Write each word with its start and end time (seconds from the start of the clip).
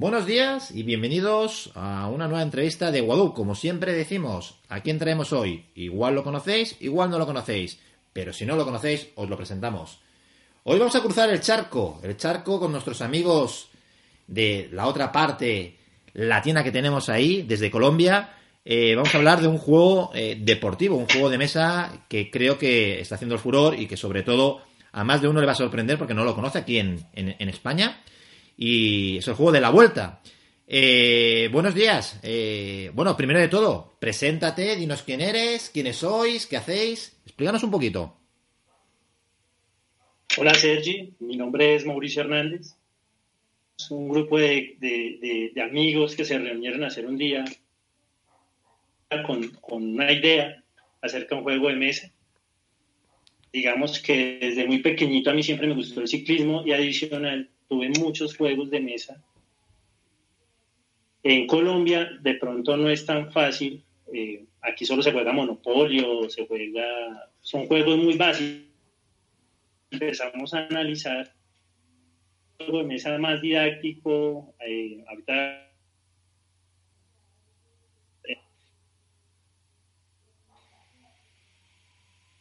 buenos 0.00 0.24
días 0.24 0.70
y 0.70 0.82
bienvenidos 0.82 1.72
a 1.74 2.08
una 2.08 2.26
nueva 2.26 2.42
entrevista 2.42 2.90
de 2.90 3.02
Guadu. 3.02 3.34
Como 3.34 3.54
siempre 3.54 3.92
decimos, 3.92 4.58
¿a 4.70 4.80
quién 4.80 4.98
traemos 4.98 5.34
hoy? 5.34 5.66
Igual 5.74 6.14
lo 6.14 6.24
conocéis, 6.24 6.74
igual 6.80 7.10
no 7.10 7.18
lo 7.18 7.26
conocéis, 7.26 7.78
pero 8.14 8.32
si 8.32 8.46
no 8.46 8.56
lo 8.56 8.64
conocéis, 8.64 9.08
os 9.14 9.28
lo 9.28 9.36
presentamos. 9.36 10.00
Hoy 10.64 10.78
vamos 10.78 10.96
a 10.96 11.02
cruzar 11.02 11.28
el 11.28 11.42
charco, 11.42 12.00
el 12.02 12.16
charco 12.16 12.58
con 12.58 12.72
nuestros 12.72 13.02
amigos 13.02 13.68
de 14.26 14.70
la 14.72 14.86
otra 14.86 15.12
parte 15.12 15.76
latina 16.14 16.64
que 16.64 16.72
tenemos 16.72 17.10
ahí, 17.10 17.42
desde 17.42 17.70
Colombia. 17.70 18.36
Eh, 18.64 18.94
vamos 18.94 19.14
a 19.14 19.18
hablar 19.18 19.42
de 19.42 19.48
un 19.48 19.58
juego 19.58 20.12
eh, 20.14 20.38
deportivo, 20.40 20.96
un 20.96 21.08
juego 21.10 21.28
de 21.28 21.36
mesa 21.36 22.06
que 22.08 22.30
creo 22.30 22.56
que 22.56 23.02
está 23.02 23.16
haciendo 23.16 23.34
el 23.34 23.40
furor 23.42 23.78
y 23.78 23.86
que 23.86 23.98
sobre 23.98 24.22
todo 24.22 24.62
a 24.92 25.04
más 25.04 25.20
de 25.20 25.28
uno 25.28 25.40
le 25.40 25.46
va 25.46 25.52
a 25.52 25.56
sorprender 25.56 25.98
porque 25.98 26.14
no 26.14 26.24
lo 26.24 26.34
conoce 26.34 26.56
aquí 26.56 26.78
en 26.78 27.04
España 27.38 28.00
y 28.62 29.16
es 29.16 29.26
el 29.26 29.34
juego 29.34 29.52
de 29.52 29.60
la 29.62 29.70
vuelta. 29.70 30.20
Eh, 30.66 31.48
buenos 31.50 31.74
días. 31.74 32.20
Eh, 32.22 32.90
bueno, 32.92 33.16
primero 33.16 33.40
de 33.40 33.48
todo, 33.48 33.96
preséntate, 33.98 34.76
dinos 34.76 35.02
quién 35.02 35.22
eres, 35.22 35.70
quiénes 35.70 35.96
sois, 35.96 36.46
qué 36.46 36.58
hacéis. 36.58 37.18
Explícanos 37.24 37.62
un 37.62 37.70
poquito. 37.70 38.18
Hola 40.36 40.52
Sergi, 40.52 41.14
mi 41.20 41.38
nombre 41.38 41.74
es 41.74 41.86
Mauricio 41.86 42.20
Hernández. 42.20 42.76
Es 43.78 43.90
un 43.90 44.10
grupo 44.10 44.36
de, 44.36 45.52
amigos 45.64 46.14
que 46.14 46.26
se 46.26 46.38
reunieron 46.38 46.84
a 46.84 46.88
hacer 46.88 47.06
un 47.06 47.16
día 47.16 47.46
con, 49.26 49.48
con 49.62 49.94
una 49.94 50.12
idea 50.12 50.62
acerca 51.00 51.34
de 51.34 51.38
un 51.38 51.44
juego 51.44 51.68
de 51.68 51.76
mesa. 51.76 52.12
Digamos 53.54 54.00
que 54.00 54.38
desde 54.38 54.66
muy 54.66 54.80
pequeñito 54.80 55.30
a 55.30 55.34
mí 55.34 55.42
siempre 55.42 55.66
me 55.66 55.74
gustó 55.74 56.02
el 56.02 56.08
ciclismo 56.08 56.62
y 56.66 56.72
adicional 56.72 57.48
tuve 57.70 57.88
muchos 57.88 58.36
juegos 58.36 58.68
de 58.68 58.80
mesa. 58.80 59.22
En 61.22 61.46
Colombia 61.46 62.10
de 62.20 62.34
pronto 62.34 62.76
no 62.76 62.90
es 62.90 63.06
tan 63.06 63.30
fácil, 63.30 63.84
eh, 64.12 64.44
aquí 64.60 64.84
solo 64.84 65.02
se 65.02 65.12
juega 65.12 65.32
Monopolio, 65.32 66.28
se 66.28 66.46
juega, 66.46 67.30
son 67.40 67.66
juegos 67.66 67.96
muy 67.96 68.16
básicos. 68.16 68.66
Empezamos 69.92 70.52
a 70.52 70.66
analizar 70.66 71.32
juego 72.58 72.78
de 72.78 72.84
mesa 72.84 73.16
más 73.18 73.40
didáctico, 73.40 74.52
eh, 74.66 75.04
ahorita 75.08 75.66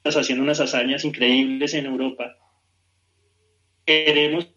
haciendo 0.04 0.44
unas 0.44 0.60
hazañas 0.60 1.06
increíbles 1.06 1.76
en 1.76 1.86
Europa. 1.86 2.36
Queremos 3.86 4.48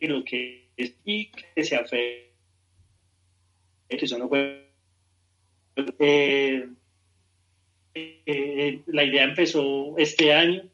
lo 0.00 0.24
que 0.24 0.64
y 0.76 1.30
que 1.30 1.64
se 1.64 1.76
afecta, 1.76 2.32
que 3.88 4.18
no 4.18 4.28
puede. 4.28 4.64
Eh, 5.98 6.68
eh, 7.94 8.82
la 8.86 9.04
idea 9.04 9.24
empezó 9.24 9.96
este 9.98 10.32
año, 10.32 10.68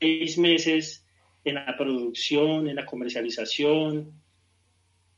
seis 0.00 0.38
meses 0.38 1.04
en 1.44 1.56
la 1.56 1.76
producción, 1.76 2.68
en 2.68 2.76
la 2.76 2.86
comercialización. 2.86 4.12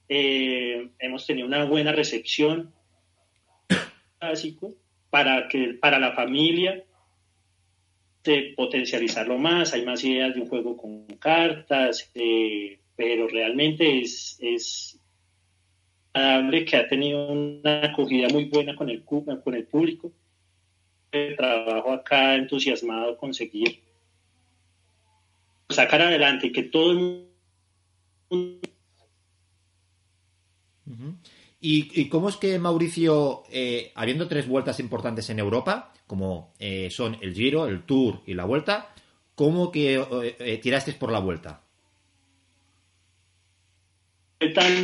Eh, 0.09 0.91
hemos 0.99 1.27
tenido 1.27 1.47
una 1.47 1.65
buena 1.65 1.93
recepción 1.93 2.73
básico 4.21 4.75
para 5.11 5.49
que 5.49 5.75
para 5.75 5.99
la 5.99 6.13
familia 6.13 6.85
de 8.25 8.55
potencializarlo 8.57 9.39
más, 9.39 9.73
hay 9.73 9.85
más 9.85 10.03
ideas 10.05 10.35
de 10.35 10.41
un 10.41 10.49
juego 10.49 10.77
con 10.77 11.07
cartas, 11.19 12.11
eh, 12.15 12.79
pero 12.97 13.27
realmente 13.29 14.01
es, 14.01 14.39
es 14.41 15.01
que 16.13 16.77
ha 16.77 16.89
tenido 16.89 17.33
una 17.33 17.87
acogida 17.87 18.29
muy 18.29 18.45
buena 18.45 18.77
con 18.77 18.91
el, 18.91 19.03
con 19.05 19.55
el 19.55 19.67
público. 19.67 20.13
El 21.11 21.37
trabajo 21.37 21.93
acá 21.93 22.37
entusiasmado 22.37 23.17
conseguir 23.17 23.83
sacar 25.69 26.03
adelante 26.03 26.53
que 26.53 26.63
todo 26.65 26.93
el 26.93 27.27
mundo 28.31 28.72
¿Y, 31.65 32.09
cómo 32.09 32.29
es 32.29 32.37
que 32.37 32.59
Mauricio, 32.59 33.45
eh, 33.49 33.93
habiendo 33.95 34.27
tres 34.27 34.49
vueltas 34.49 34.81
importantes 34.81 35.31
en 35.31 35.39
Europa, 35.39 35.93
como 36.09 36.53
eh, 36.59 36.91
son 36.91 37.17
el 37.21 37.35
Giro, 37.35 37.69
el 37.69 37.85
Tour 37.85 38.21
y 38.27 38.35
la 38.35 38.45
Vuelta, 38.45 38.93
cómo 39.37 39.71
que 39.71 39.95
eh, 39.95 40.59
tirasteis 40.61 40.97
por 40.97 41.13
la 41.13 41.21
Vuelta? 41.21 41.63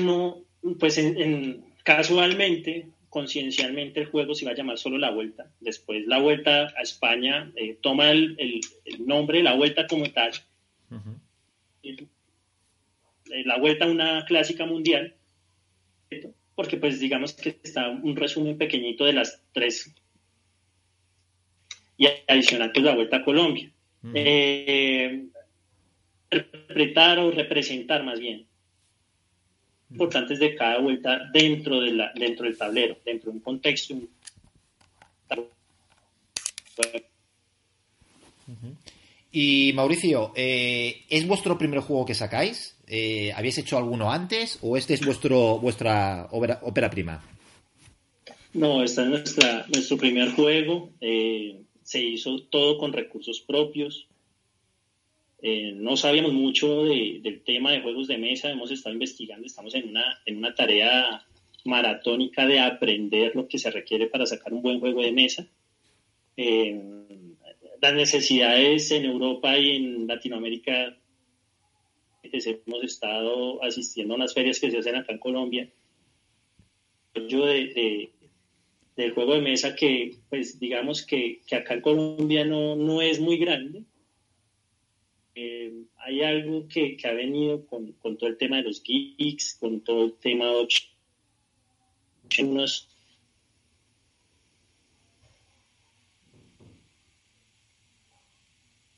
No, 0.05 0.39
pues 0.79 0.99
en, 0.99 1.65
casualmente, 1.83 2.91
conciencialmente, 3.11 3.99
el 3.99 4.07
juego 4.07 4.37
se 4.37 4.45
va 4.45 4.53
a 4.53 4.55
llamar 4.55 4.79
solo 4.79 4.99
la 4.99 5.11
Vuelta. 5.11 5.51
Después 5.59 6.07
la 6.07 6.21
Vuelta 6.21 6.69
a 6.79 6.83
España 6.83 7.53
toma 7.81 8.13
el, 8.13 8.61
nombre, 9.05 9.43
la 9.43 9.57
Vuelta 9.57 9.89
como 9.89 10.09
tal. 10.13 10.31
La 13.45 13.59
Vuelta 13.59 13.87
a 13.87 13.89
una 13.89 14.25
clásica 14.27 14.65
mundial 14.65 15.17
porque 16.55 16.77
pues 16.77 16.99
digamos 16.99 17.35
que 17.35 17.59
está 17.63 17.89
un 17.89 18.17
resumen 18.17 18.59
pequeñito 18.59 19.05
de 19.05 19.13
las 19.13 19.43
tres 19.53 19.95
y 21.97 22.07
adicional 22.27 22.71
pues 22.73 22.85
la 22.85 22.95
Vuelta 22.95 23.17
a 23.19 23.25
Colombia. 23.25 23.71
Eh, 24.15 25.27
interpretar 26.31 27.19
o 27.19 27.31
representar 27.31 28.05
más 28.05 28.21
bien 28.21 28.47
importantes 29.91 30.39
de 30.39 30.55
cada 30.55 30.79
vuelta 30.79 31.21
dentro, 31.33 31.81
de 31.81 31.93
la, 31.93 32.13
dentro 32.15 32.47
del 32.47 32.57
tablero, 32.57 32.99
dentro 33.05 33.31
de 33.31 33.39
un 33.39 33.43
contexto. 33.43 33.95
Y 39.33 39.73
Mauricio, 39.75 40.33
eh, 40.37 41.05
¿es 41.09 41.27
vuestro 41.27 41.59
primer 41.59 41.81
juego 41.81 42.07
que 42.07 42.15
sacáis? 42.15 42.78
Eh, 42.91 43.33
¿habéis 43.35 43.59
hecho 43.59 43.77
alguno 43.77 44.11
antes 44.11 44.59
o 44.63 44.77
este 44.77 44.95
es 44.95 45.05
vuestro 45.05 45.59
vuestra 45.59 46.29
ópera, 46.31 46.91
prima? 46.91 47.23
No, 48.55 48.83
este 48.83 49.03
es 49.03 49.09
nuestra, 49.09 49.67
nuestro 49.69 49.99
primer 49.99 50.31
juego. 50.33 50.91
Eh, 51.01 51.61
se 51.83 52.01
hizo 52.03 52.43
todo 52.45 52.79
con 52.79 52.93
recursos 52.93 53.41
propios. 53.41 54.07
Eh, 55.43 55.73
no 55.75 55.97
sabíamos 55.97 56.33
mucho 56.33 56.85
del 56.85 57.43
tema 57.45 57.73
de 57.73 57.81
juegos 57.81 58.09
de 58.09 58.19
mesa, 58.19 58.51
hemos 58.51 58.73
estado 58.73 58.95
investigando, 58.95 59.47
estamos 59.47 59.73
en 59.77 59.91
una, 59.91 60.21
en 60.27 60.39
una 60.39 60.53
tarea 60.53 61.25
maratónica 61.65 62.45
de 62.45 62.59
aprender 62.59 63.37
lo 63.37 63.47
que 63.47 63.59
se 63.59 63.71
requiere 63.71 64.09
para 64.09 64.27
sacar 64.27 64.53
un 64.53 64.63
buen 64.63 64.81
juego 64.81 65.03
de 65.03 65.13
mesa. 65.13 65.47
las 67.81 67.95
necesidades 67.95 68.91
en 68.91 69.05
Europa 69.05 69.57
y 69.57 69.77
en 69.77 70.07
Latinoamérica 70.09 70.97
hemos 72.33 72.85
estado 72.85 73.63
asistiendo 73.63 74.15
a 74.15 74.17
unas 74.17 74.35
ferias 74.35 74.61
que 74.61 74.71
se 74.71 74.79
hacen 74.79 74.97
acá 74.97 75.13
en 75.13 75.19
Colombia. 75.19 75.71
Yo 77.29 77.47
de, 77.47 78.11
del 78.97 79.13
juego 79.13 79.35
de 79.35 79.43
mesa 79.43 79.75
que, 79.75 80.19
pues 80.29 80.59
digamos 80.59 81.05
que, 81.05 81.41
acá 81.51 81.75
en 81.75 81.81
Colombia 81.81 82.45
no, 82.45 82.77
no 82.77 83.03
es 83.03 83.21
muy 83.21 83.39
grande. 83.39 83.85
Eh, 85.35 85.73
hay 85.97 86.23
algo 86.23 86.67
que, 86.69 86.97
ha 87.05 87.13
venido 87.13 87.67
con, 87.67 87.95
todo 87.95 88.29
el 88.29 88.37
tema 88.37 88.57
de 88.57 88.65
los 88.65 88.83
geeks, 88.83 89.57
con 89.61 89.81
todo 89.81 90.05
el 90.05 90.15
tema 90.15 90.47
de 90.47 90.69
unos 92.41 92.89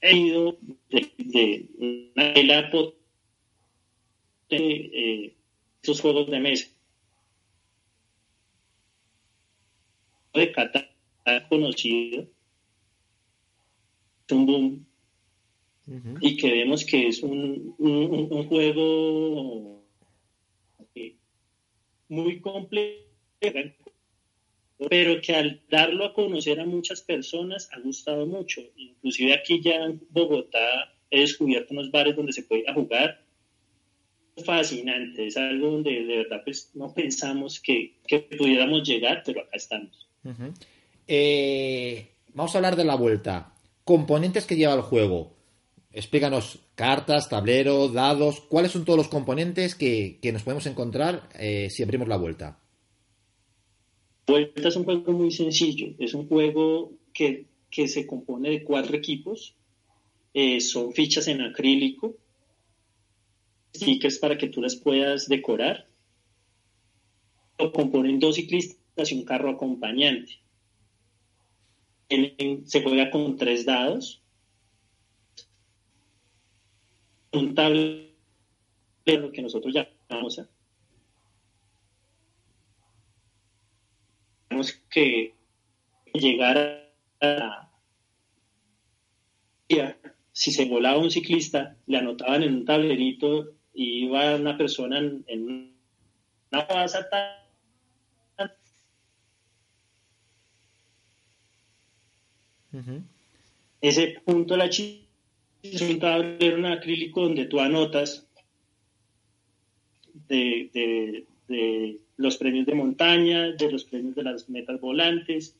he 0.01 0.17
ido 0.17 0.57
de, 0.89 1.13
de 1.19 1.69
una 1.79 2.33
eh, 4.57 5.35
esos 5.83 6.01
juegos 6.01 6.31
de 6.31 6.41
mesa. 6.41 6.69
De 10.35 10.53
Qatar 10.53 10.91
conocido, 11.49 12.27
un 14.31 14.47
boom, 14.47 14.87
y 16.21 16.37
que 16.37 16.53
vemos 16.53 16.85
que 16.85 17.09
es 17.09 17.23
un, 17.23 17.75
un, 17.79 18.47
juego 18.47 19.83
eh, 20.95 21.17
muy 22.09 22.41
complejo, 22.41 23.05
pero 24.89 25.21
que 25.21 25.35
al 25.35 25.61
darlo 25.69 26.05
a 26.05 26.15
conocer 26.15 26.61
a 26.61 26.65
muchas 26.65 27.03
personas 27.03 27.69
ha 27.73 27.81
gustado 27.81 28.25
mucho. 28.27 28.61
Inclusive 28.77 29.35
aquí 29.35 29.61
ya 29.61 29.85
en 29.85 30.01
Bogotá 30.11 30.95
he 31.11 31.21
descubierto 31.21 31.75
unos 31.75 31.91
bares 31.91 32.15
donde 32.15 32.33
se 32.33 32.45
puede 32.45 32.73
jugar 32.73 33.21
fascinante, 34.45 35.27
es 35.27 35.37
algo 35.37 35.73
donde 35.73 36.05
de 36.05 36.17
verdad 36.19 36.43
pues, 36.45 36.71
no 36.75 36.93
pensamos 36.93 37.61
que, 37.61 37.97
pudiéramos 38.39 38.87
llegar, 38.87 39.23
pero 39.25 39.43
acá 39.43 39.57
estamos. 39.57 40.09
Eh, 41.07 42.09
vamos 42.35 42.55
a 42.55 42.59
hablar 42.59 42.77
de 42.77 42.85
la 42.85 42.95
vuelta. 42.95 43.55
Componentes 43.85 44.47
que 44.47 44.57
lleva 44.57 44.75
el 44.75 44.83
juego. 44.83 45.37
explícanos 45.93 46.61
cartas, 46.77 47.29
tablero, 47.29 47.89
dados, 47.89 48.41
cuáles 48.41 48.73
son 48.73 48.85
todos 48.85 48.97
los 48.97 49.09
componentes 49.09 49.75
que, 49.75 50.19
nos 50.33 50.43
podemos 50.43 50.67
encontrar 50.67 51.29
eh, 51.39 51.69
si 51.69 51.83
abrimos 51.83 52.09
la 52.09 52.17
vuelta. 52.17 52.59
Vuelta 54.27 54.69
es 54.69 54.77
un 54.77 54.85
juego 54.85 55.13
muy 55.13 55.31
sencillo, 55.33 55.89
es 55.99 56.15
un 56.15 56.29
juego 56.29 56.93
que, 57.13 57.47
se 57.71 58.07
compone 58.07 58.51
de 58.51 58.65
cuatro 58.65 58.97
equipos, 58.97 59.57
eh, 60.33 60.61
son 60.61 60.93
fichas 60.93 61.27
en 61.29 61.43
acrílico, 61.43 62.15
stickers 63.75 64.19
para 64.19 64.37
que 64.37 64.49
tú 64.49 64.61
las 64.61 64.77
puedas 64.77 65.29
decorar, 65.29 65.89
lo 67.59 67.73
componen 67.73 68.19
dos 68.19 68.37
ciclistas 68.37 69.13
y 69.13 69.15
un 69.15 69.25
carro 69.25 69.51
acompañante. 69.51 70.41
se 72.09 72.83
juega 72.83 73.11
con 73.11 73.37
tres 73.37 73.65
dados, 73.65 74.23
un 77.33 77.55
tablero 77.55 78.11
que 79.33 79.43
nosotros 79.43 79.73
llamamos 79.73 80.41
tenemos 84.49 84.73
que 84.91 85.35
llegar 86.13 86.93
a 87.21 87.71
si 90.33 90.53
se 90.53 90.65
volaba 90.65 90.99
un 90.99 91.11
ciclista, 91.11 91.77
le 91.87 91.99
anotaban 91.99 92.43
en 92.43 92.55
un 92.55 92.65
tablerito 92.65 93.53
iba 93.75 94.37
una 94.37 94.57
persona 94.57 94.99
en, 94.99 95.75
una 96.51 96.65
base 96.65 96.99
Ese 103.81 104.21
punto 104.25 104.55
de 104.55 104.59
la 104.59 104.71
chica 104.71 105.05
es 105.63 105.81
un 105.83 105.99
tablero 105.99 106.57
en 106.57 106.67
acrílico 106.67 107.23
donde 107.23 107.47
tú 107.47 107.61
anotas 107.61 108.27
de, 110.29 111.25
los 112.17 112.37
premios 112.37 112.67
de 112.67 112.75
montaña, 112.75 113.53
de 113.53 113.73
los 113.73 113.85
premios 113.85 114.15
de 114.15 114.23
las 114.23 114.49
metas 114.49 114.81
volantes. 114.81 115.57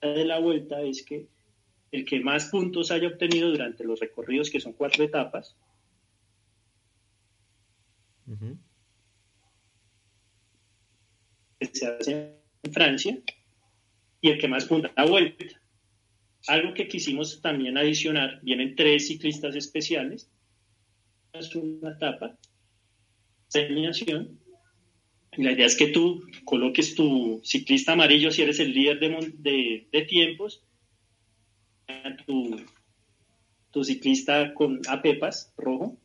de 0.00 0.24
la 0.24 0.38
vuelta 0.38 0.80
es 0.82 1.02
que 1.02 1.26
el 1.92 2.04
que 2.04 2.20
más 2.20 2.46
puntos 2.46 2.90
haya 2.90 3.08
obtenido 3.08 3.50
durante 3.50 3.84
los 3.84 4.00
recorridos, 4.00 4.50
que 4.50 4.60
son 4.60 4.72
cuatro 4.72 5.02
etapas, 5.04 5.56
se 11.72 11.86
hace 11.86 12.36
en 12.62 12.72
Francia, 12.72 13.18
y 14.20 14.30
el 14.30 14.38
que 14.38 14.48
más 14.48 14.64
puntos 14.64 14.90
la 14.96 15.06
vuelta. 15.06 15.44
Algo 16.48 16.74
que 16.74 16.88
quisimos 16.88 17.40
también 17.40 17.76
adicionar, 17.76 18.40
vienen 18.42 18.76
tres 18.76 19.08
ciclistas 19.08 19.56
especiales, 19.56 20.30
es 21.32 21.54
una 21.54 21.90
etapa, 21.90 22.38
la 25.36 25.52
idea 25.52 25.66
es 25.66 25.76
que 25.76 25.88
tú 25.88 26.22
coloques 26.44 26.94
tu 26.94 27.40
ciclista 27.44 27.92
amarillo 27.92 28.30
si 28.30 28.42
eres 28.42 28.58
el 28.58 28.72
líder 28.72 28.98
de, 29.00 30.06
tiempos, 30.08 30.64
tu, 32.26 32.56
tu, 33.70 33.84
ciclista 33.84 34.54
con 34.54 34.80
apepas 34.88 35.52
rojo 35.56 35.98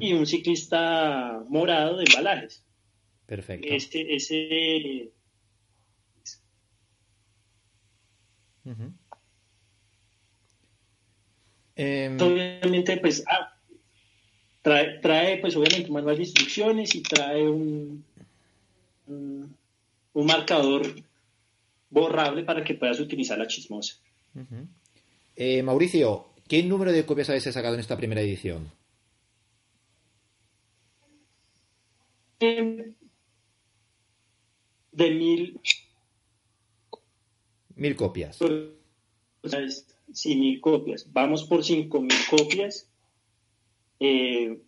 y 0.00 0.12
un 0.12 0.26
ciclista 0.26 1.42
morado 1.48 1.98
de 1.98 2.04
embalajes. 2.04 2.62
Perfecto. 3.26 3.68
Este, 3.70 4.14
ese, 4.16 5.10
Em, 11.76 12.20
obviamente, 12.20 12.96
pues, 12.96 13.22
ah, 13.28 13.56
trae, 14.62 14.98
trae, 14.98 15.38
pues, 15.38 15.54
obviamente, 15.56 15.88
un 15.88 15.94
manual 15.94 16.16
de 16.16 16.24
instrucciones 16.24 16.94
y 16.94 17.02
trae 17.02 17.48
un, 17.48 18.04
un, 19.06 19.56
marcador 20.26 20.82
borrable 21.88 22.42
para 22.42 22.64
que 22.64 22.74
puedas 22.74 22.98
utilizar 22.98 23.38
la 23.38 23.46
chismosa. 23.46 23.94
Eh, 25.36 25.62
Mauricio, 25.62 26.26
¿qué 26.48 26.62
número 26.64 26.90
de 26.90 27.06
copias 27.06 27.28
habéis 27.28 27.44
sacado 27.44 27.74
en 27.74 27.80
esta 27.80 27.96
primera 27.96 28.20
edición? 28.20 28.70
De 32.40 32.94
mil. 35.10 35.60
Mil 37.74 37.96
copias. 37.96 38.38
Sí, 40.12 40.36
mil 40.36 40.60
copias. 40.60 41.12
Vamos 41.12 41.44
por 41.44 41.64
cinco 41.64 42.00
mil 42.00 42.18
copias. 42.30 42.88
Eh, 44.00 44.60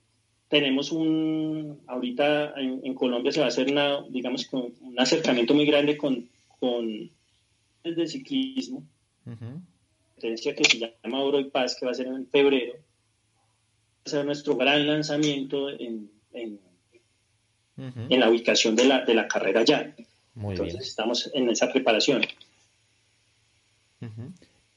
tenemos 0.48 0.90
un, 0.90 1.80
ahorita 1.86 2.54
en, 2.56 2.94
Colombia 2.94 3.30
se 3.30 3.38
va 3.38 3.46
a 3.46 3.50
hacer 3.50 3.70
una, 3.70 4.02
digamos, 4.08 4.48
un 4.52 4.94
acercamiento 4.98 5.54
muy 5.54 5.64
grande 5.64 5.96
con, 5.96 6.28
con 6.58 7.10
el 7.84 7.94
de 7.94 8.06
ciclismo, 8.06 8.84
uh 9.26 9.60
que 10.20 10.36
se 10.36 10.78
llama 10.78 11.22
Oro 11.22 11.40
y 11.40 11.44
Paz, 11.44 11.76
que 11.78 11.86
va 11.86 11.92
a 11.92 11.94
ser 11.94 12.06
en 12.06 12.26
febrero. 12.26 12.74
Va 12.74 14.02
a 14.04 14.10
ser 14.10 14.26
nuestro 14.26 14.54
gran 14.54 14.86
lanzamiento 14.86 15.70
en, 15.70 16.10
en, 16.34 16.60
la 17.76 18.28
ubicación 18.28 18.76
de 18.76 18.84
la, 18.84 19.04
de 19.04 19.14
la 19.14 19.26
carrera 19.26 19.64
ya. 19.64 19.94
Muy 20.34 20.54
Entonces 20.54 20.86
estamos 20.86 21.30
en 21.34 21.48
esa 21.48 21.72
preparación. 21.72 22.22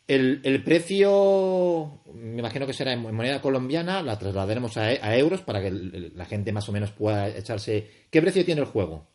El, 0.07 0.63
precio, 0.63 2.01
me 2.13 2.39
imagino 2.39 2.67
que 2.67 2.73
será 2.73 2.91
en 2.93 3.01
moneda 3.01 3.41
colombiana, 3.41 4.01
la 4.01 4.19
trasladaremos 4.19 4.75
a, 4.77 5.17
euros 5.17 5.41
para 5.41 5.61
que 5.61 5.71
la 5.71 6.25
gente 6.25 6.51
más 6.51 6.67
o 6.67 6.71
menos 6.71 6.91
pueda 6.91 7.29
echarse. 7.29 7.89
¿Qué 8.09 8.21
precio 8.21 8.43
tiene 8.43 8.61
el 8.61 8.67
juego? 8.67 9.07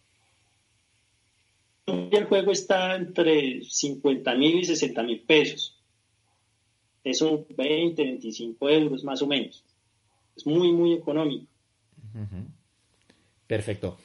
El 1.87 2.25
juego 2.25 2.53
está 2.53 2.97
entre 2.97 3.63
50 3.63 4.35
mil 4.35 4.59
y 4.61 4.65
60 4.65 5.03
mil 5.03 5.21
pesos. 5.21 5.79
Eso 7.05 7.47
20, 7.57 8.03
25 8.03 8.69
euros 8.69 9.05
más 9.05 9.23
o 9.23 9.27
menos. 9.27 9.65
Es 10.37 10.47
muy, 10.47 10.73
muy 10.73 10.95
económico. 10.95 11.47
Perfecto. 13.49 13.99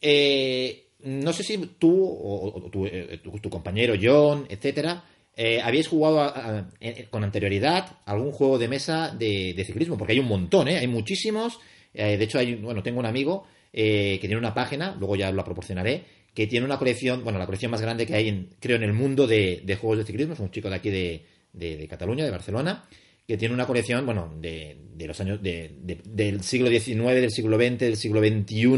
Eh, 0.00 0.88
no 1.04 1.32
sé 1.32 1.44
si 1.44 1.58
tú 1.78 2.04
o, 2.04 2.68
tu, 2.70 2.86
eh, 2.86 3.20
tu, 3.22 3.38
tu, 3.38 3.48
compañero 3.48 3.94
John, 4.00 4.46
etcétera, 4.48 5.04
eh, 5.36 5.60
¿habíais 5.62 5.86
jugado 5.86 6.66
con 7.10 7.22
anterioridad 7.22 7.98
algún 8.06 8.32
juego 8.32 8.58
de 8.58 8.66
mesa 8.66 9.14
de, 9.16 9.62
ciclismo? 9.64 9.96
Porque 9.96 10.14
hay 10.14 10.18
un 10.18 10.26
montón, 10.26 10.66
¿eh? 10.66 10.78
Hay 10.78 10.88
muchísimos. 10.88 11.60
Eh, 11.94 12.16
de 12.16 12.24
hecho, 12.24 12.40
hay, 12.40 12.56
bueno, 12.56 12.82
tengo 12.82 12.98
un 12.98 13.06
amigo 13.06 13.46
que 13.70 14.18
tiene 14.20 14.36
una 14.36 14.52
página, 14.52 14.96
luego 14.98 15.14
ya 15.14 15.30
lo 15.30 15.44
proporcionaré, 15.44 16.02
que 16.34 16.48
tiene 16.48 16.66
una 16.66 16.78
colección, 16.78 17.22
bueno, 17.22 17.38
la 17.38 17.46
colección 17.46 17.70
más 17.70 17.80
grande 17.80 18.04
que 18.04 18.16
hay, 18.16 18.28
en, 18.28 18.48
creo, 18.58 18.76
en 18.76 18.82
el 18.82 18.92
mundo 18.92 19.28
de, 19.28 19.78
juegos 19.80 19.98
de 19.98 20.04
ciclismo. 20.04 20.32
Es 20.32 20.40
un 20.40 20.50
chico 20.50 20.68
de 20.68 20.74
aquí 20.74 20.90
de, 20.90 21.86
Cataluña, 21.88 22.24
de 22.24 22.32
Barcelona, 22.32 22.84
que 23.28 23.36
tiene 23.36 23.52
una 23.52 23.66
colección, 23.66 24.06
bueno, 24.06 24.32
de, 24.40 24.78
los 25.06 25.20
años 25.20 25.40
del 25.42 26.42
siglo 26.42 26.70
XIX, 26.70 26.96
del 26.96 27.30
siglo 27.30 27.58
XX, 27.58 27.78
del 27.78 27.96
siglo 27.98 28.20
XXI, 28.20 28.68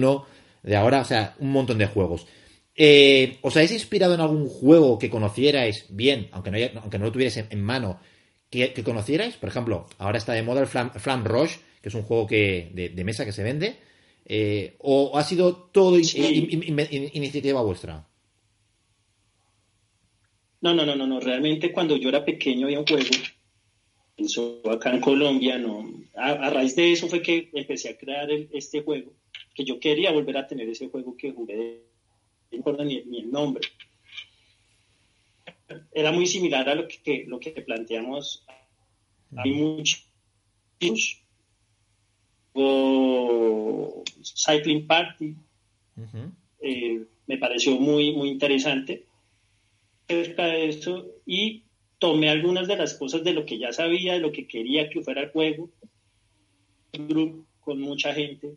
de 0.64 0.76
ahora, 0.76 1.02
o 1.02 1.04
sea, 1.04 1.36
un 1.38 1.52
montón 1.52 1.78
de 1.78 1.86
juegos. 1.86 2.26
Eh, 2.74 3.38
¿Os 3.42 3.54
habéis 3.54 3.70
inspirado 3.70 4.12
en 4.14 4.20
algún 4.20 4.48
juego 4.48 4.98
que 4.98 5.08
conocierais 5.08 5.86
bien, 5.88 6.28
aunque 6.32 6.50
no, 6.50 6.58
aunque 6.80 6.98
no 6.98 7.04
lo 7.04 7.12
tuvierais 7.12 7.36
en, 7.48 7.62
mano, 7.62 8.00
que, 8.50 8.74
conocierais? 8.82 9.36
Por 9.36 9.50
ejemplo, 9.50 9.86
ahora 9.98 10.18
está 10.18 10.32
de 10.32 10.42
moda 10.42 10.62
el 10.62 10.66
Flam, 10.66 11.24
Rush, 11.24 11.54
que 11.80 11.88
es 11.88 11.94
un 11.94 12.02
juego 12.02 12.26
que, 12.26 12.72
de, 12.74 13.04
mesa 13.04 13.24
que 13.24 13.32
se 13.32 13.44
vende. 13.44 13.76
Eh, 14.26 14.74
¿O 14.80 15.16
ha 15.16 15.22
sido 15.22 15.54
todo 15.54 15.96
iniciativa 15.96 17.62
vuestra? 17.62 18.04
No, 20.60 20.74
no, 20.74 20.84
no, 20.84 20.96
no, 20.96 21.06
no. 21.06 21.20
Realmente 21.20 21.70
cuando 21.70 21.96
yo 21.96 22.08
era 22.08 22.24
pequeño 22.24 22.66
había 22.66 22.80
un 22.80 22.86
juego. 22.86 23.10
Eso 24.20 24.60
acá 24.70 24.92
en 24.92 25.00
Colombia, 25.00 25.58
no. 25.58 25.88
A, 26.14 26.50
raíz 26.50 26.76
de 26.76 26.92
eso 26.92 27.08
fue 27.08 27.22
que 27.22 27.50
empecé 27.54 27.88
a 27.88 27.96
crear 27.96 28.30
este 28.30 28.82
juego. 28.82 29.12
Que 29.54 29.64
yo 29.64 29.80
quería 29.80 30.12
volver 30.12 30.36
a 30.36 30.46
tener 30.46 30.68
ese 30.68 30.88
juego 30.88 31.16
que 31.16 31.32
jugué 31.32 31.82
no 32.52 32.84
ni, 32.84 32.96
el 32.96 33.30
nombre. 33.30 33.66
Era 35.92 36.12
muy 36.12 36.26
similar 36.26 36.68
a 36.68 36.74
lo 36.74 36.86
que, 36.86 37.24
lo 37.26 37.40
que 37.40 37.52
planteamos. 37.52 38.44
Hay 39.36 39.52
mucho 39.52 39.98
o 42.52 44.02
Cycling 44.22 44.86
Party. 44.86 45.34
Eh, 46.60 47.04
me 47.26 47.38
pareció 47.38 47.76
muy, 47.76 48.12
muy 48.12 48.30
interesante 48.30 49.06
acerca 50.08 50.46
de 50.46 50.68
eso 50.68 51.06
y 51.24 51.62
tomé 52.00 52.30
algunas 52.30 52.66
de 52.66 52.76
las 52.76 52.94
cosas 52.94 53.22
de 53.22 53.32
lo 53.32 53.46
que 53.46 53.58
ya 53.58 53.72
sabía, 53.72 54.14
de 54.14 54.20
lo 54.20 54.32
que 54.32 54.48
quería 54.48 54.90
que 54.90 55.02
fuera 55.02 55.20
el 55.22 55.30
juego. 55.30 55.70
Con 57.60 57.80
mucha 57.80 58.12
gente 58.12 58.54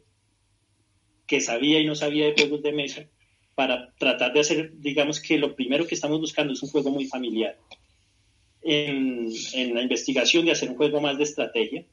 que 1.27 1.39
sabía 1.39 1.79
y 1.79 1.85
no 1.85 1.93
sabía 1.93 2.25
de 2.25 2.33
juegos 2.33 2.63
de 2.63 2.71
mesa 2.71 3.05
para 3.53 3.93
tratar 3.99 4.33
de 4.33 4.39
hacer, 4.39 4.71
digamos 4.79 5.19
que 5.19 5.37
lo 5.37 5.55
primero 5.55 5.85
que 5.85 5.93
estamos 5.93 6.19
buscando 6.19 6.53
es 6.53 6.63
un 6.63 6.69
juego 6.69 6.89
muy 6.89 7.05
familiar. 7.05 7.55
en, 8.63 9.29
la 9.75 9.81
investigación 9.81 10.45
de 10.45 10.51
hacer 10.51 10.69
un 10.69 10.77
juego 10.77 11.01
más 11.01 11.17
de 11.17 11.25
estrategia. 11.25 11.85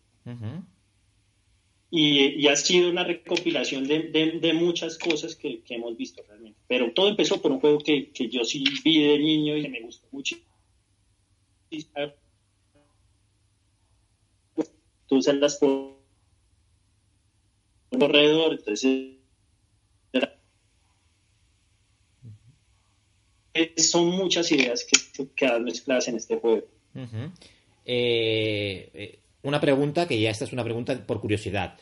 y, 1.91 2.47
ha 2.47 2.57
sido 2.57 2.89
una 2.91 3.03
recopilación 3.03 3.89
de, 3.89 4.53
muchas 4.55 4.97
cosas 4.99 5.35
que, 5.35 5.63
hemos 5.69 5.97
visto 5.97 6.23
realmente. 6.27 6.59
Pero 6.69 6.93
todo 6.93 7.09
empezó 7.09 7.43
por 7.43 7.51
un 7.51 7.61
juego 7.61 7.81
que, 7.81 8.11
yo 8.31 8.45
sí 8.45 8.65
vi 8.85 9.03
de 9.03 9.19
niño 9.19 9.57
y 9.57 9.69
me 9.69 9.81
gustó 9.81 10.07
mucho. 10.13 10.37
Tú 15.07 15.17
usas 15.17 15.37
las 15.37 15.59
corredor, 17.91 18.53
entonces 18.53 19.17
son 23.77 24.09
muchas 24.09 24.51
ideas 24.53 24.85
que 24.85 25.29
quedan 25.35 25.65
mezcladas 25.65 26.09
en 26.09 26.17
este 26.17 26.37
juego. 26.37 26.67
Eh, 27.85 28.91
eh, 28.95 29.19
una 29.43 29.61
pregunta 29.61 30.07
que 30.07 30.21
ya 30.21 30.31
esta 30.31 30.45
es 30.45 30.53
una 30.53 30.65
pregunta 30.65 31.07
por 31.07 31.21
curiosidad. 31.21 31.77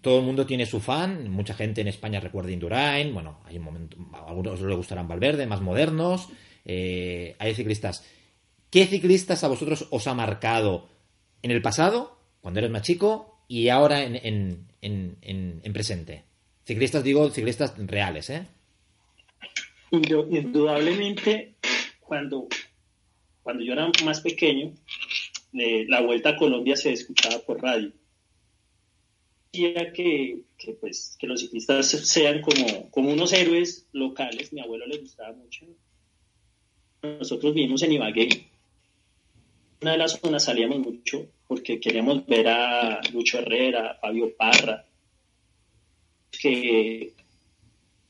Todo 0.00 0.18
el 0.18 0.24
mundo 0.24 0.44
tiene 0.44 0.66
su 0.66 0.80
fan, 0.80 1.30
mucha 1.30 1.54
gente 1.54 1.80
en 1.80 1.88
España 1.88 2.20
recuerda 2.20 2.50
Indurain, 2.50 3.14
bueno, 3.14 3.40
hay 3.44 3.58
un 3.58 3.64
momento, 3.64 3.96
a 4.12 4.28
algunos 4.28 4.60
les 4.60 4.76
gustarán 4.76 5.06
Valverde, 5.06 5.46
más 5.46 5.60
modernos, 5.60 6.28
eh, 6.64 7.36
hay 7.38 7.54
ciclistas. 7.54 8.04
¿Qué 8.70 8.86
ciclistas 8.86 9.44
a 9.44 9.48
vosotros 9.48 9.86
os 9.90 10.06
ha 10.06 10.14
marcado 10.14 10.88
en 11.42 11.50
el 11.50 11.62
pasado, 11.62 12.18
cuando 12.40 12.60
eres 12.60 12.70
más 12.70 12.82
chico, 12.82 13.42
y 13.48 13.68
ahora 13.68 14.04
en, 14.04 14.66
en 14.80 15.72
presente? 15.72 16.24
Ciclistas, 16.64 17.02
digo, 17.02 17.30
ciclistas 17.30 17.74
reales, 17.78 18.28
¿eh? 18.28 18.46
Indudablemente, 19.90 21.54
cuando, 22.00 22.46
cuando 23.42 23.64
yo 23.64 23.72
era 23.72 23.90
más 24.04 24.20
pequeño, 24.20 24.74
la 25.52 26.02
vuelta 26.02 26.30
a 26.30 26.36
Colombia 26.36 26.76
se 26.76 26.92
escuchaba 26.92 27.38
por 27.38 27.62
radio. 27.62 27.90
Que, 29.50 30.42
que, 30.58 30.72
pues, 30.74 31.16
que 31.18 31.26
los 31.26 31.40
ciclistas 31.40 31.86
sean 31.86 32.42
como, 32.42 32.90
como 32.90 33.10
unos 33.12 33.32
héroes 33.32 33.86
locales. 33.92 34.52
Mi 34.52 34.60
abuelo 34.60 34.86
le 34.86 34.98
gustaba 34.98 35.32
mucho. 35.32 35.64
Nosotros 37.02 37.54
vivimos 37.54 37.82
en 37.82 37.92
Ibagué. 37.92 38.28
Una 39.80 39.92
de 39.92 39.98
las 39.98 40.18
zonas 40.18 40.44
salíamos 40.44 40.78
mucho 40.78 41.28
porque 41.46 41.80
queríamos 41.80 42.26
ver 42.26 42.48
a 42.48 43.00
Lucho 43.12 43.38
Herrera, 43.38 43.96
Fabio 44.00 44.36
Parra, 44.36 44.84
que 46.30 47.14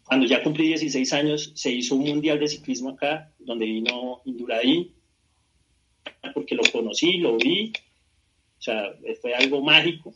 cuando 0.05 0.27
ya 0.27 0.43
cumplí 0.43 0.69
16 0.69 1.13
años, 1.13 1.53
se 1.55 1.71
hizo 1.71 1.95
un 1.95 2.09
mundial 2.09 2.41
de 2.41 2.49
ciclismo 2.49 2.91
acá, 2.91 3.31
donde 3.39 3.67
vino 3.67 4.23
Induraí, 4.25 4.93
porque 6.33 6.55
lo 6.55 6.63
conocí, 6.73 7.19
lo 7.19 7.37
vi, 7.37 7.73
o 8.59 8.63
sea, 8.63 8.95
fue 9.21 9.35
algo 9.35 9.61
mágico. 9.61 10.15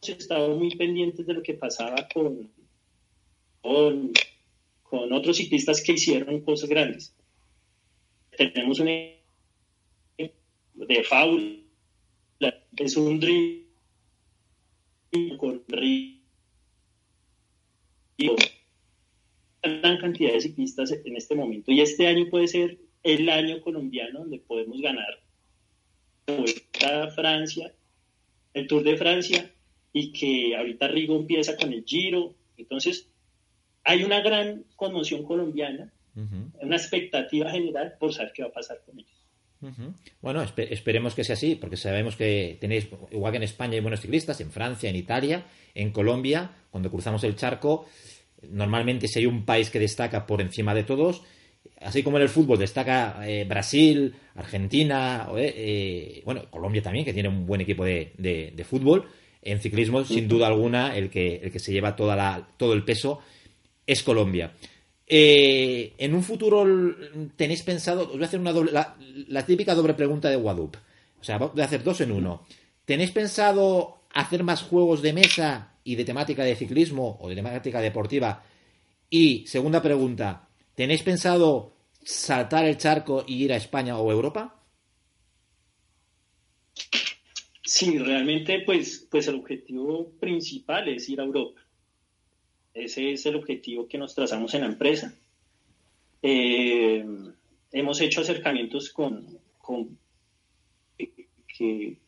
Estaba 0.00 0.48
muy 0.48 0.74
pendientes 0.76 1.26
de 1.26 1.34
lo 1.34 1.42
que 1.42 1.54
pasaba 1.54 2.06
con, 2.14 2.48
con, 3.60 4.12
con 4.84 5.12
otros 5.12 5.36
ciclistas 5.36 5.82
que 5.82 5.92
hicieron 5.92 6.40
cosas 6.42 6.68
grandes. 6.68 7.12
Tenemos 8.30 8.78
un 8.78 9.15
de 10.88 11.04
Faul, 11.04 11.62
es 12.76 12.96
un 12.96 13.18
dream 13.18 13.64
con 15.38 15.62
gran 19.62 19.98
cantidad 19.98 20.32
de 20.32 20.40
ciclistas 20.40 20.92
en 20.92 21.16
este 21.16 21.34
momento 21.34 21.72
y 21.72 21.80
este 21.80 22.06
año 22.06 22.28
puede 22.28 22.48
ser 22.48 22.78
el 23.02 23.28
año 23.28 23.60
colombiano 23.60 24.20
donde 24.20 24.38
podemos 24.38 24.80
ganar 24.80 25.20
a 26.84 27.08
Francia, 27.10 27.72
el 28.52 28.66
Tour 28.66 28.82
de 28.82 28.96
Francia 28.96 29.50
y 29.92 30.12
que 30.12 30.56
ahorita 30.56 30.88
Rigo 30.88 31.16
empieza 31.16 31.56
con 31.56 31.72
el 31.72 31.84
Giro. 31.84 32.34
Entonces, 32.56 33.08
hay 33.84 34.02
una 34.02 34.20
gran 34.20 34.64
conmoción 34.76 35.22
colombiana, 35.24 35.92
una 36.60 36.76
expectativa 36.76 37.50
general 37.50 37.96
por 37.98 38.12
saber 38.12 38.32
qué 38.34 38.42
va 38.42 38.48
a 38.48 38.52
pasar 38.52 38.82
con 38.84 38.98
ellos. 38.98 39.25
Bueno, 40.20 40.42
esperemos 40.42 41.14
que 41.14 41.24
sea 41.24 41.34
así, 41.34 41.54
porque 41.54 41.76
sabemos 41.76 42.16
que 42.16 42.58
tenéis, 42.60 42.88
igual 43.10 43.32
que 43.32 43.38
en 43.38 43.42
España 43.42 43.74
hay 43.74 43.80
buenos 43.80 44.00
ciclistas, 44.00 44.40
en 44.40 44.50
Francia, 44.50 44.90
en 44.90 44.96
Italia, 44.96 45.46
en 45.74 45.90
Colombia, 45.90 46.50
cuando 46.70 46.90
cruzamos 46.90 47.24
el 47.24 47.36
charco, 47.36 47.86
normalmente 48.42 49.08
si 49.08 49.20
hay 49.20 49.26
un 49.26 49.44
país 49.44 49.70
que 49.70 49.78
destaca 49.78 50.26
por 50.26 50.40
encima 50.40 50.74
de 50.74 50.84
todos, 50.84 51.22
así 51.80 52.02
como 52.02 52.18
en 52.18 52.24
el 52.24 52.28
fútbol 52.28 52.58
destaca 52.58 53.26
eh, 53.26 53.44
Brasil, 53.44 54.14
Argentina, 54.34 55.28
eh, 55.36 55.54
eh, 55.56 56.22
bueno, 56.24 56.50
Colombia 56.50 56.82
también, 56.82 57.04
que 57.04 57.14
tiene 57.14 57.28
un 57.28 57.46
buen 57.46 57.60
equipo 57.60 57.84
de, 57.84 58.64
fútbol, 58.68 59.08
en 59.42 59.60
ciclismo, 59.60 60.04
sin 60.04 60.28
duda 60.28 60.48
alguna, 60.48 60.96
el 60.96 61.08
que, 61.08 61.36
el 61.36 61.50
que 61.50 61.60
se 61.60 61.72
lleva 61.72 61.96
toda 61.96 62.16
la, 62.16 62.48
todo 62.56 62.72
el 62.72 62.84
peso 62.84 63.20
es 63.86 64.02
Colombia. 64.02 64.52
En 65.06 66.14
un 66.14 66.22
futuro 66.22 66.64
tenéis 67.36 67.62
pensado, 67.62 68.02
os 68.02 68.12
voy 68.12 68.22
a 68.22 68.26
hacer 68.26 68.40
una 68.40 68.52
doble, 68.52 68.72
la, 68.72 69.46
típica 69.46 69.74
doble 69.74 69.94
pregunta 69.94 70.28
de 70.28 70.36
Wadup, 70.36 70.76
o 71.20 71.24
sea, 71.24 71.38
voy 71.38 71.60
a 71.60 71.64
hacer 71.64 71.82
dos 71.82 72.00
en 72.00 72.12
uno. 72.12 72.44
¿Tenéis 72.84 73.10
pensado 73.10 74.02
hacer 74.12 74.42
más 74.42 74.62
juegos 74.62 75.02
de 75.02 75.12
mesa 75.12 75.74
y 75.84 75.96
de 75.96 76.04
temática 76.04 76.44
de 76.44 76.56
ciclismo 76.56 77.18
o 77.20 77.28
de 77.28 77.34
temática 77.34 77.80
deportiva? 77.80 78.44
Y 79.10 79.46
segunda 79.46 79.82
pregunta, 79.82 80.48
¿tenéis 80.74 81.02
pensado 81.02 81.76
saltar 82.02 82.64
el 82.64 82.76
charco 82.76 83.24
y 83.26 83.44
ir 83.44 83.52
a 83.52 83.56
España 83.56 83.98
o 83.98 84.10
Europa? 84.10 84.62
Sí, 87.62 87.98
realmente 87.98 88.62
pues, 88.64 89.06
pues 89.10 89.26
el 89.26 89.36
objetivo 89.36 90.12
principal 90.20 90.88
es 90.88 91.08
ir 91.08 91.20
a 91.20 91.24
Europa. 91.24 91.65
Ese 92.76 93.12
es 93.12 93.24
el 93.26 93.36
objetivo 93.36 93.88
que 93.88 93.98
nos 93.98 94.14
trazamos 94.14 94.52
en 94.54 94.60
la 94.60 94.66
empresa. 94.66 95.14
Eh, 96.22 97.04
hemos 97.72 98.00
hecho 98.00 98.20
acercamientos 98.20 98.90
con, 98.90 99.38
con 99.58 99.98
que, 100.96 101.98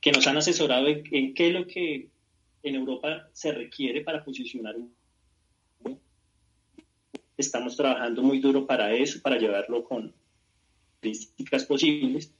que, 0.00 0.12
nos 0.12 0.26
han 0.26 0.36
asesorado 0.36 0.86
en 0.86 1.34
qué 1.34 1.48
es 1.48 1.52
lo 1.52 1.66
que 1.66 2.08
en 2.62 2.74
Europa 2.74 3.28
se 3.32 3.52
requiere 3.52 4.02
para 4.02 4.24
posicionar 4.24 4.76
un 4.76 4.92
Estamos 7.36 7.76
trabajando 7.76 8.20
muy 8.22 8.40
duro 8.40 8.66
para 8.66 8.92
eso, 8.92 9.20
para 9.22 9.38
llevarlo 9.38 9.84
con 9.84 10.12
características 11.00 11.64
posibles. 11.66 12.32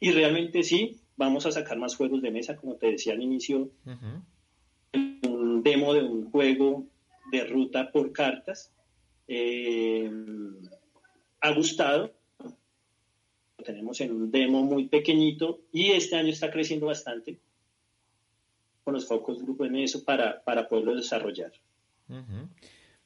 Y 0.00 0.10
realmente 0.10 0.64
sí, 0.64 1.00
vamos 1.16 1.46
a 1.46 1.52
sacar 1.52 1.78
más 1.78 1.94
juegos 1.94 2.20
de 2.20 2.32
mesa, 2.32 2.56
como 2.56 2.74
te 2.74 2.90
decía 2.90 3.12
al 3.12 3.22
inicio, 3.22 3.70
demo 5.62 5.94
de 5.94 6.02
un 6.02 6.30
juego 6.30 6.86
de 7.30 7.44
ruta 7.44 7.90
por 7.90 8.12
cartas. 8.12 8.72
Eh, 9.26 10.10
ha 11.40 11.52
gustado, 11.52 12.12
lo 12.38 13.64
tenemos 13.64 14.00
en 14.00 14.12
un 14.12 14.30
demo 14.30 14.62
muy 14.62 14.88
pequeñito 14.88 15.60
y 15.72 15.90
este 15.90 16.16
año 16.16 16.30
está 16.30 16.50
creciendo 16.50 16.86
bastante 16.86 17.38
con 18.88 18.94
los 18.94 19.06
focos 19.06 19.42
grupo 19.42 19.66
en 19.66 19.76
eso 19.76 20.02
para, 20.02 20.42
para 20.42 20.66
poderlo 20.66 20.96
desarrollar. 20.96 21.52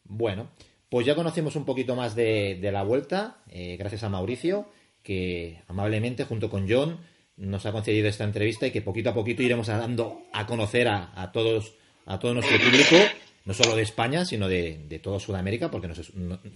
Bueno, 0.04 0.48
pues 0.88 1.06
ya 1.06 1.14
conocemos 1.14 1.56
un 1.56 1.64
poquito 1.64 1.96
más 1.96 2.14
de, 2.14 2.56
la 2.72 2.84
vuelta, 2.84 3.42
eh, 3.48 3.76
gracias 3.78 4.04
a 4.04 4.08
Mauricio, 4.08 4.68
que 5.02 5.60
amablemente 5.66 6.24
junto 6.24 6.50
con 6.50 6.68
John 6.70 6.98
nos 7.36 7.66
ha 7.66 7.72
concedido 7.72 8.08
esta 8.08 8.24
entrevista 8.24 8.66
y 8.66 8.70
que 8.70 8.82
poquito 8.82 9.10
a 9.10 9.14
poquito 9.14 9.42
iremos 9.42 9.66
dando 9.66 10.22
a 10.32 10.46
conocer 10.46 10.86
a, 10.86 11.32
todos 11.32 11.74
a 12.06 12.18
todo 12.18 12.34
nuestro 12.34 12.58
público, 12.58 12.96
no 13.44 13.54
solo 13.54 13.76
de 13.76 13.82
España, 13.82 14.24
sino 14.24 14.48
de, 14.48 14.80
de 14.88 14.98
toda 14.98 15.20
Sudamérica, 15.20 15.70
porque 15.70 15.90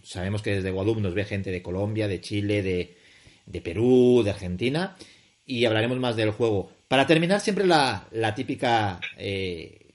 sabemos 0.02 0.42
que 0.42 0.56
desde 0.56 0.70
Guadalupe 0.70 1.00
nos 1.00 1.14
ve 1.14 1.24
gente 1.24 1.50
de 1.50 1.62
Colombia, 1.62 2.08
de 2.08 2.20
Chile, 2.20 2.62
de, 2.62 2.96
de 3.46 3.60
Perú, 3.60 4.22
de 4.24 4.30
Argentina, 4.30 4.96
y 5.44 5.64
hablaremos 5.64 5.98
más 5.98 6.16
del 6.16 6.30
juego. 6.30 6.70
Para 6.88 7.06
terminar, 7.06 7.40
siempre 7.40 7.66
la, 7.66 8.08
típica 8.34 9.00
eh, 9.16 9.92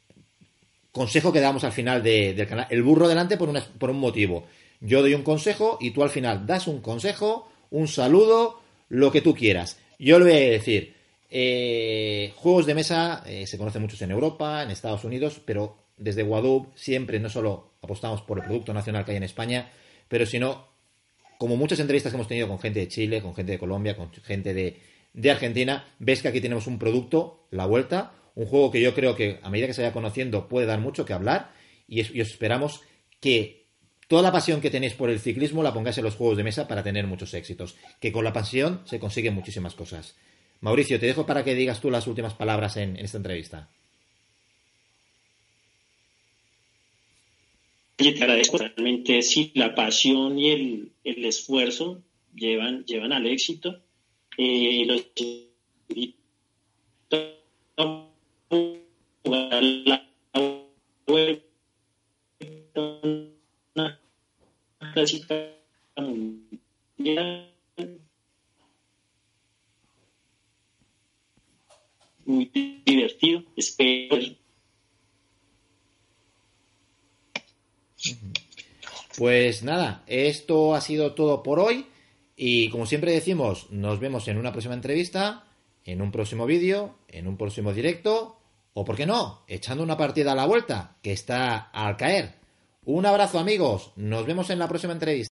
consejo 0.92 1.32
que 1.32 1.40
damos 1.40 1.64
al 1.64 1.72
final 1.72 2.04
del 2.04 2.48
canal. 2.48 2.68
El 2.70 2.84
burro 2.84 3.08
delante 3.08 3.38
por, 3.38 3.52
por 3.78 3.90
un 3.90 4.00
motivo. 4.00 4.48
Yo 4.80 5.02
doy 5.02 5.14
un 5.14 5.24
consejo 5.24 5.78
y 5.80 5.92
tú 5.92 6.04
al 6.04 6.10
final 6.10 6.46
das 6.46 6.68
un 6.68 6.82
consejo, 6.82 7.52
un 7.70 7.88
saludo, 7.88 8.62
lo 8.90 9.12
que 9.12 9.22
tú 9.22 9.36
quieras. 9.36 9.80
Yo 10.00 10.18
le 10.20 10.26
voy 10.26 10.34
a 10.34 10.50
decir, 10.52 10.96
eh, 11.34 12.34
juegos 12.36 12.66
de 12.66 12.76
mesa 12.76 13.24
eh, 13.26 13.48
se 13.48 13.58
conocen 13.58 13.82
muchos 13.82 14.02
en 14.02 14.12
Europa, 14.12 14.64
en 14.64 14.70
Estados 14.70 15.06
Unidos, 15.06 15.42
pero 15.46 15.78
desde 15.96 16.24
Guadup 16.24 16.76
siempre 16.76 17.22
no 17.22 17.30
solo 17.30 17.72
apostamos 17.82 18.22
por 18.22 18.40
el 18.40 18.44
producto 18.44 18.74
nacional 18.74 19.06
que 19.06 19.12
hay 19.12 19.18
en 19.18 19.24
España, 19.24 19.72
pero 20.10 20.26
sino, 20.26 20.68
como 21.38 21.56
muchas 21.56 21.80
entrevistas 21.80 22.12
que 22.12 22.18
hemos 22.18 22.28
tenido 22.28 22.50
con 22.50 22.60
gente 22.60 22.82
de 22.82 22.90
Chile, 22.90 23.22
con 23.22 23.34
gente 23.34 23.54
de 23.54 23.60
Colombia, 23.60 23.96
con 23.96 24.12
gente 24.12 24.54
de, 24.54 25.32
Argentina, 25.32 25.86
ves 26.00 26.22
que 26.22 26.28
aquí 26.28 26.42
tenemos 26.42 26.68
un 26.68 26.78
producto, 26.78 27.48
la 27.50 27.66
vuelta, 27.66 28.12
un 28.36 28.46
juego 28.46 28.70
que 28.70 28.82
yo 28.82 28.94
creo 28.94 29.16
que 29.16 29.40
a 29.42 29.50
medida 29.50 29.68
que 29.68 29.74
se 29.74 29.84
vaya 29.84 29.94
conociendo 29.94 30.50
puede 30.50 30.68
dar 30.68 30.82
mucho 30.82 31.06
que 31.06 31.14
hablar 31.14 31.54
y, 31.88 32.20
esperamos 32.20 32.82
que 33.22 33.68
toda 34.10 34.22
la 34.22 34.34
pasión 34.34 34.60
que 34.60 34.70
tenéis 34.70 34.96
por 34.96 35.10
el 35.10 35.22
ciclismo 35.22 35.64
la 35.64 35.74
pongáis 35.74 35.98
en 35.98 36.04
los 36.04 36.16
juegos 36.16 36.36
de 36.36 36.44
mesa 36.44 36.68
para 36.68 36.84
tener 36.84 37.08
muchos 37.08 37.34
éxitos. 37.34 37.78
Que 38.02 38.12
con 38.12 38.26
la 38.26 38.34
pasión 38.34 38.82
se 38.84 39.00
consiguen 39.00 39.34
muchísimas 39.34 39.76
cosas. 39.76 40.16
Mauricio, 40.62 41.00
te 41.00 41.08
dejo 41.08 41.26
para 41.26 41.44
que 41.44 41.56
digas 41.56 41.82
tú 41.82 41.90
las 41.90 42.06
últimas 42.06 42.36
palabras 42.36 42.78
en, 42.78 42.96
esta 42.96 43.18
entrevista. 43.18 43.68
Oye, 48.00 48.14
te 48.14 48.24
agradezco 48.24 48.60
realmente, 48.60 49.22
sí, 49.24 49.52
la 49.56 49.74
pasión 49.74 50.38
y 50.38 50.52
el, 50.52 50.92
esfuerzo 51.04 52.04
llevan, 52.36 52.86
llevan 52.86 53.12
al 53.12 53.26
éxito. 53.26 53.82
Eh, 54.38 54.86
los 54.86 55.08
la 66.98 67.52
muy 72.26 72.52
divertido 72.86 73.44
espero. 73.56 74.18
Pues 79.18 79.64
nada 79.64 80.04
esto 80.08 80.74
ha 80.74 80.82
sido 80.82 81.14
todo 81.14 81.44
por 81.44 81.60
hoy 81.60 81.86
y 82.36 82.70
como 82.70 82.86
siempre 82.86 83.12
decimos 83.12 83.70
nos 83.72 84.00
vemos 84.00 84.28
en 84.28 84.38
una 84.38 84.52
próxima 84.52 84.74
entrevista 84.74 85.46
en 85.84 86.02
un 86.02 86.12
próximo 86.12 86.46
vídeo 86.46 86.96
en 87.08 87.28
un 87.28 87.38
próximo 87.38 87.74
directo 87.74 88.42
o 88.74 88.86
por 88.86 88.96
qué 88.96 89.06
no 89.06 89.44
echando 89.48 89.84
una 89.84 89.98
partida 89.98 90.32
a 90.32 90.36
la 90.36 90.46
vuelta 90.46 90.98
que 91.02 91.12
está 91.12 91.58
al 91.58 91.98
caer. 91.98 92.36
Un 92.84 93.06
abrazo 93.06 93.38
amigos, 93.38 93.92
nos 93.96 94.26
vemos 94.26 94.50
en 94.50 94.60
la 94.60 94.68
próxima 94.68 94.94
entrevista. 94.94 95.31